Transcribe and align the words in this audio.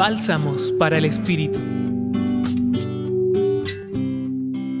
Bálsamos 0.00 0.72
para 0.78 0.96
el 0.96 1.04
Espíritu. 1.04 1.58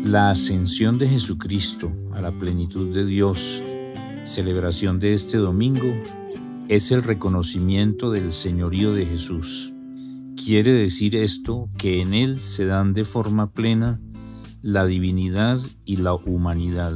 La 0.06 0.30
ascensión 0.30 0.96
de 0.96 1.08
Jesucristo 1.08 1.92
a 2.14 2.22
la 2.22 2.32
plenitud 2.32 2.94
de 2.94 3.04
Dios, 3.04 3.62
celebración 4.24 4.98
de 4.98 5.12
este 5.12 5.36
domingo, 5.36 5.92
es 6.70 6.90
el 6.90 7.02
reconocimiento 7.02 8.10
del 8.10 8.32
señorío 8.32 8.94
de 8.94 9.04
Jesús. 9.04 9.74
Quiere 10.42 10.72
decir 10.72 11.14
esto 11.14 11.68
que 11.76 12.00
en 12.00 12.14
Él 12.14 12.40
se 12.40 12.64
dan 12.64 12.94
de 12.94 13.04
forma 13.04 13.52
plena 13.52 14.00
la 14.62 14.86
divinidad 14.86 15.60
y 15.84 15.96
la 15.96 16.14
humanidad. 16.14 16.94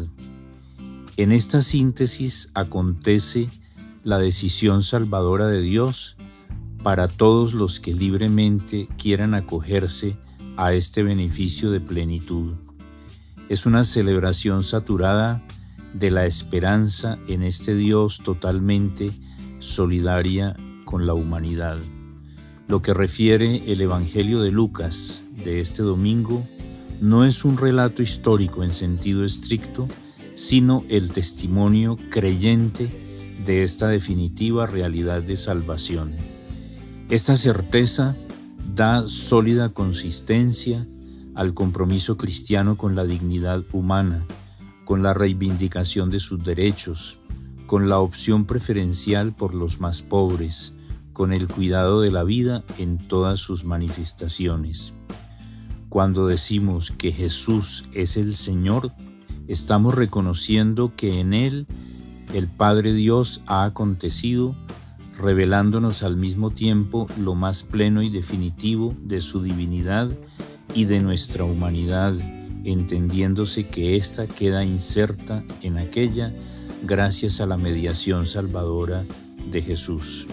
En 1.18 1.30
esta 1.30 1.60
síntesis 1.60 2.50
acontece 2.54 3.48
la 4.02 4.16
decisión 4.16 4.82
salvadora 4.82 5.46
de 5.46 5.60
Dios 5.60 6.16
para 6.84 7.08
todos 7.08 7.54
los 7.54 7.80
que 7.80 7.94
libremente 7.94 8.88
quieran 8.98 9.32
acogerse 9.32 10.18
a 10.58 10.74
este 10.74 11.02
beneficio 11.02 11.70
de 11.70 11.80
plenitud. 11.80 12.52
Es 13.48 13.64
una 13.64 13.84
celebración 13.84 14.62
saturada 14.62 15.42
de 15.94 16.10
la 16.10 16.26
esperanza 16.26 17.18
en 17.26 17.42
este 17.42 17.74
Dios 17.74 18.20
totalmente 18.22 19.10
solidaria 19.60 20.56
con 20.84 21.06
la 21.06 21.14
humanidad. 21.14 21.78
Lo 22.68 22.82
que 22.82 22.92
refiere 22.92 23.72
el 23.72 23.80
Evangelio 23.80 24.42
de 24.42 24.50
Lucas 24.50 25.22
de 25.42 25.60
este 25.60 25.82
domingo 25.82 26.46
no 27.00 27.24
es 27.24 27.46
un 27.46 27.56
relato 27.56 28.02
histórico 28.02 28.62
en 28.62 28.74
sentido 28.74 29.24
estricto, 29.24 29.88
sino 30.34 30.84
el 30.90 31.08
testimonio 31.08 31.96
creyente 32.10 32.90
de 33.46 33.62
esta 33.62 33.88
definitiva 33.88 34.66
realidad 34.66 35.22
de 35.22 35.38
salvación. 35.38 36.33
Esta 37.10 37.36
certeza 37.36 38.16
da 38.74 39.06
sólida 39.06 39.68
consistencia 39.68 40.86
al 41.34 41.52
compromiso 41.52 42.16
cristiano 42.16 42.76
con 42.78 42.96
la 42.96 43.04
dignidad 43.04 43.62
humana, 43.72 44.24
con 44.86 45.02
la 45.02 45.12
reivindicación 45.12 46.08
de 46.08 46.18
sus 46.18 46.42
derechos, 46.42 47.18
con 47.66 47.90
la 47.90 47.98
opción 47.98 48.46
preferencial 48.46 49.34
por 49.34 49.54
los 49.54 49.80
más 49.80 50.00
pobres, 50.00 50.72
con 51.12 51.34
el 51.34 51.46
cuidado 51.46 52.00
de 52.00 52.10
la 52.10 52.24
vida 52.24 52.64
en 52.78 52.96
todas 52.96 53.38
sus 53.38 53.64
manifestaciones. 53.64 54.94
Cuando 55.90 56.26
decimos 56.26 56.90
que 56.90 57.12
Jesús 57.12 57.84
es 57.92 58.16
el 58.16 58.34
Señor, 58.34 58.92
estamos 59.46 59.94
reconociendo 59.94 60.94
que 60.96 61.20
en 61.20 61.34
Él 61.34 61.66
el 62.32 62.48
Padre 62.48 62.94
Dios 62.94 63.42
ha 63.46 63.64
acontecido 63.64 64.56
revelándonos 65.18 66.02
al 66.02 66.16
mismo 66.16 66.50
tiempo 66.50 67.06
lo 67.20 67.34
más 67.34 67.62
pleno 67.62 68.02
y 68.02 68.10
definitivo 68.10 68.94
de 69.00 69.20
su 69.20 69.42
divinidad 69.42 70.08
y 70.74 70.86
de 70.86 71.00
nuestra 71.00 71.44
humanidad, 71.44 72.14
entendiéndose 72.64 73.68
que 73.68 73.96
ésta 73.96 74.26
queda 74.26 74.64
inserta 74.64 75.44
en 75.62 75.78
aquella 75.78 76.34
gracias 76.82 77.40
a 77.40 77.46
la 77.46 77.56
mediación 77.56 78.26
salvadora 78.26 79.04
de 79.50 79.62
Jesús. 79.62 80.26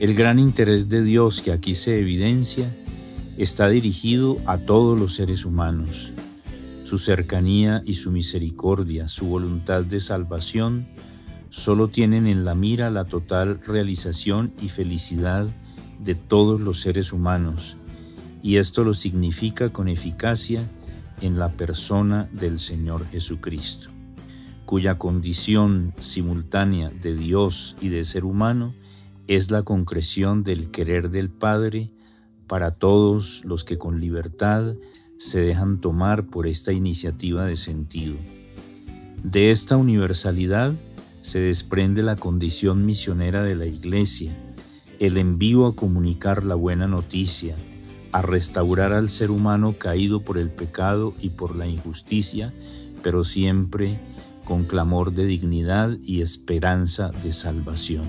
El 0.00 0.14
gran 0.14 0.38
interés 0.38 0.88
de 0.88 1.02
Dios 1.02 1.42
que 1.42 1.52
aquí 1.52 1.74
se 1.74 1.98
evidencia 1.98 2.74
está 3.36 3.68
dirigido 3.68 4.38
a 4.46 4.58
todos 4.58 4.98
los 4.98 5.14
seres 5.14 5.44
humanos. 5.44 6.12
Su 6.84 6.98
cercanía 6.98 7.82
y 7.84 7.94
su 7.94 8.10
misericordia, 8.10 9.08
su 9.08 9.26
voluntad 9.26 9.84
de 9.84 10.00
salvación, 10.00 10.86
solo 11.52 11.88
tienen 11.88 12.26
en 12.26 12.46
la 12.46 12.54
mira 12.54 12.90
la 12.90 13.04
total 13.04 13.60
realización 13.60 14.54
y 14.62 14.70
felicidad 14.70 15.46
de 16.02 16.14
todos 16.14 16.58
los 16.58 16.80
seres 16.80 17.12
humanos, 17.12 17.76
y 18.42 18.56
esto 18.56 18.84
lo 18.84 18.94
significa 18.94 19.68
con 19.68 19.86
eficacia 19.86 20.64
en 21.20 21.38
la 21.38 21.50
persona 21.50 22.26
del 22.32 22.58
Señor 22.58 23.06
Jesucristo, 23.10 23.90
cuya 24.64 24.96
condición 24.96 25.92
simultánea 25.98 26.88
de 26.88 27.14
Dios 27.14 27.76
y 27.82 27.90
de 27.90 28.06
ser 28.06 28.24
humano 28.24 28.72
es 29.28 29.50
la 29.50 29.62
concreción 29.62 30.44
del 30.44 30.70
querer 30.70 31.10
del 31.10 31.28
Padre 31.28 31.90
para 32.46 32.70
todos 32.70 33.44
los 33.44 33.62
que 33.62 33.76
con 33.76 34.00
libertad 34.00 34.74
se 35.18 35.40
dejan 35.40 35.82
tomar 35.82 36.24
por 36.24 36.46
esta 36.46 36.72
iniciativa 36.72 37.44
de 37.44 37.56
sentido. 37.56 38.14
De 39.22 39.50
esta 39.50 39.76
universalidad, 39.76 40.74
se 41.22 41.38
desprende 41.38 42.02
la 42.02 42.16
condición 42.16 42.84
misionera 42.84 43.42
de 43.42 43.54
la 43.54 43.66
Iglesia, 43.66 44.36
el 44.98 45.16
envío 45.16 45.66
a 45.66 45.74
comunicar 45.74 46.44
la 46.44 46.56
buena 46.56 46.86
noticia, 46.86 47.56
a 48.10 48.22
restaurar 48.22 48.92
al 48.92 49.08
ser 49.08 49.30
humano 49.30 49.76
caído 49.78 50.20
por 50.20 50.36
el 50.36 50.50
pecado 50.50 51.14
y 51.20 51.30
por 51.30 51.56
la 51.56 51.66
injusticia, 51.66 52.52
pero 53.02 53.24
siempre 53.24 54.00
con 54.44 54.64
clamor 54.64 55.12
de 55.12 55.24
dignidad 55.24 55.96
y 56.04 56.20
esperanza 56.20 57.10
de 57.22 57.32
salvación. 57.32 58.04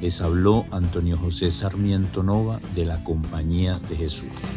Les 0.00 0.20
habló 0.20 0.66
Antonio 0.70 1.16
José 1.16 1.50
Sarmiento 1.50 2.22
Nova 2.22 2.60
de 2.74 2.84
la 2.84 3.02
Compañía 3.02 3.78
de 3.88 3.96
Jesús. 3.96 4.56